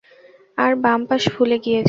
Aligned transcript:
আর 0.57 0.71
বাম 0.75 1.01
পাশ 1.05 1.23
ফুলে 1.33 1.57
গিয়েছে। 1.57 1.79